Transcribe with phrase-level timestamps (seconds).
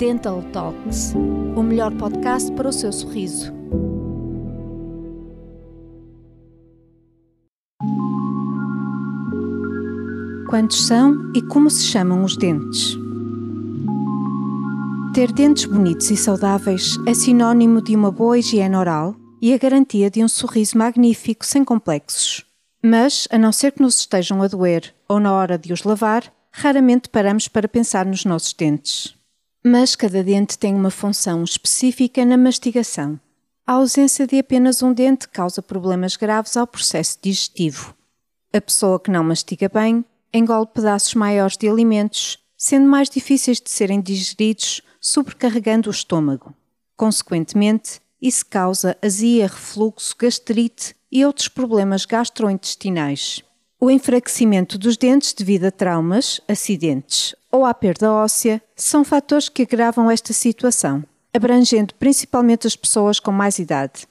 [0.00, 1.12] Dental Talks,
[1.54, 3.52] o melhor podcast para o seu sorriso.
[10.48, 12.96] Quantos são e como se chamam os dentes?
[15.12, 20.08] Ter dentes bonitos e saudáveis é sinónimo de uma boa higiene oral e a garantia
[20.08, 22.46] de um sorriso magnífico sem complexos.
[22.82, 26.32] Mas, a não ser que nos estejam a doer ou na hora de os lavar,
[26.50, 29.19] raramente paramos para pensar nos nossos dentes.
[29.62, 33.20] Mas cada dente tem uma função específica na mastigação.
[33.66, 37.94] A ausência de apenas um dente causa problemas graves ao processo digestivo.
[38.54, 40.02] A pessoa que não mastiga bem
[40.32, 46.54] engole pedaços maiores de alimentos, sendo mais difíceis de serem digeridos, sobrecarregando o estômago.
[46.96, 53.42] Consequentemente, isso causa azia, refluxo, gastrite e outros problemas gastrointestinais.
[53.82, 59.62] O enfraquecimento dos dentes devido a traumas, acidentes ou à perda óssea são fatores que
[59.62, 64.06] agravam esta situação, abrangendo principalmente as pessoas com mais idade.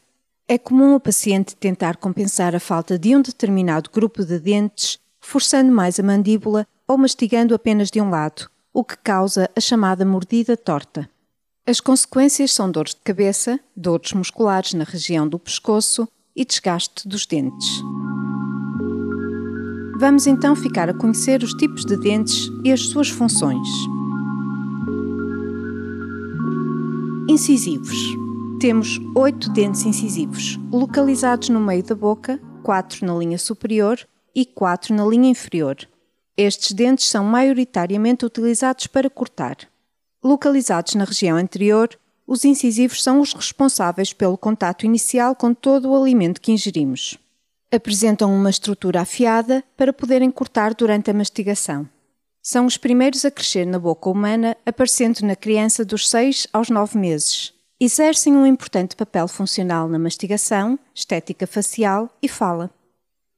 [0.48, 5.72] É comum o paciente tentar compensar a falta de um determinado grupo de dentes, forçando
[5.72, 10.58] mais a mandíbula ou mastigando apenas de um lado, o que causa a chamada mordida
[10.58, 11.08] torta.
[11.64, 17.28] As consequências são dores de cabeça, dores musculares na região do pescoço e desgaste dos
[17.28, 17.84] dentes.
[20.00, 23.68] Vamos então ficar a conhecer os tipos de dentes e as suas funções.
[27.28, 27.98] Incisivos.
[28.62, 34.00] Temos oito dentes incisivos, localizados no meio da boca, quatro na linha superior
[34.34, 35.76] e quatro na linha inferior.
[36.38, 39.58] Estes dentes são maioritariamente utilizados para cortar.
[40.24, 41.90] Localizados na região anterior,
[42.26, 47.20] os incisivos são os responsáveis pelo contato inicial com todo o alimento que ingerimos
[47.72, 51.88] apresentam uma estrutura afiada para poderem cortar durante a mastigação.
[52.42, 56.98] São os primeiros a crescer na boca humana, aparecendo na criança dos 6 aos 9
[56.98, 57.54] meses.
[57.80, 62.72] Exercem um importante papel funcional na mastigação, estética facial e fala.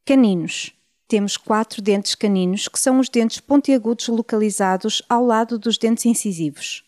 [0.05, 0.73] Caninos.
[1.07, 6.83] Temos quatro dentes caninos, que são os dentes pontiagudos localizados ao lado dos dentes incisivos.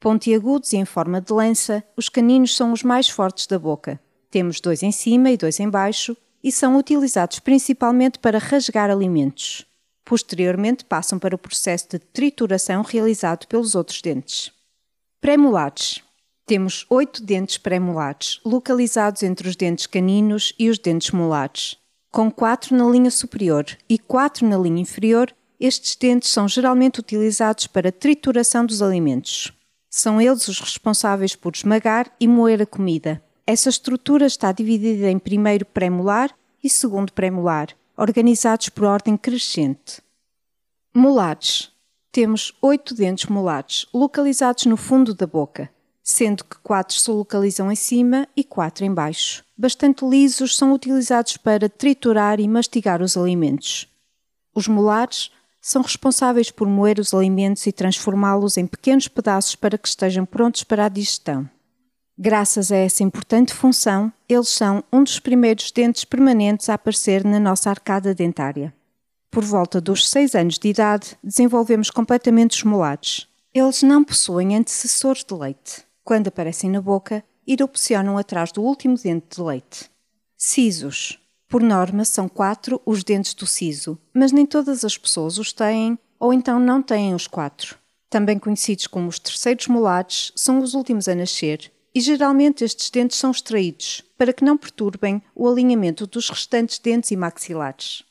[0.00, 4.00] Pontiagudos e em forma de lança, os caninos são os mais fortes da boca.
[4.30, 6.16] Temos dois em cima e dois em baixo,
[6.48, 9.66] e são utilizados principalmente para rasgar alimentos.
[10.02, 14.50] Posteriormente passam para o processo de trituração realizado pelos outros dentes.
[15.20, 16.02] Premolares.
[16.46, 21.76] Temos oito dentes premolares, localizados entre os dentes caninos e os dentes molares.
[22.10, 25.30] Com quatro na linha superior e quatro na linha inferior,
[25.60, 29.52] estes dentes são geralmente utilizados para trituração dos alimentos.
[29.90, 35.18] São eles os responsáveis por esmagar e moer a comida, essa estrutura está dividida em
[35.18, 40.02] primeiro premolar e segundo premolar, organizados por ordem crescente.
[40.94, 41.72] Molares.
[42.12, 45.70] Temos oito dentes molares, localizados no fundo da boca,
[46.02, 49.42] sendo que quatro se localizam em cima e quatro em baixo.
[49.56, 53.88] Bastante lisos, são utilizados para triturar e mastigar os alimentos.
[54.54, 59.88] Os molares são responsáveis por moer os alimentos e transformá-los em pequenos pedaços para que
[59.88, 61.48] estejam prontos para a digestão.
[62.20, 67.38] Graças a essa importante função, eles são um dos primeiros dentes permanentes a aparecer na
[67.38, 68.74] nossa arcada dentária.
[69.30, 73.28] Por volta dos 6 anos de idade, desenvolvemos completamente os molares.
[73.54, 75.84] Eles não possuem antecessores de leite.
[76.02, 79.88] Quando aparecem na boca, erupcionam atrás do último dente de leite.
[80.36, 81.20] Sisos.
[81.48, 85.96] Por norma, são quatro os dentes do siso, mas nem todas as pessoas os têm
[86.18, 87.78] ou então não têm os quatro.
[88.10, 93.18] Também conhecidos como os terceiros molares, são os últimos a nascer e geralmente estes dentes
[93.18, 98.04] são extraídos para que não perturbem o alinhamento dos restantes dentes e maxilares.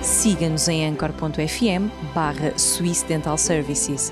[0.00, 4.10] Siga-nos em anchor.fm barra Swiss Dental Services.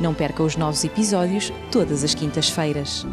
[0.00, 3.04] Não perca os novos episódios todas as quintas-feiras.